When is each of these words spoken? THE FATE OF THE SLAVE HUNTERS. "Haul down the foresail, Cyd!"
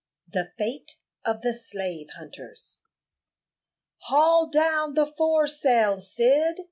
THE 0.31 0.49
FATE 0.57 0.95
OF 1.25 1.43
THE 1.43 1.53
SLAVE 1.53 2.09
HUNTERS. 2.17 2.79
"Haul 4.05 4.49
down 4.49 4.95
the 4.95 5.05
foresail, 5.05 6.01
Cyd!" 6.01 6.59